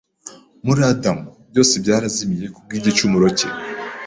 [0.65, 3.47] Muri Adamu, byose byarazimiye ku bw’igicumuro cye.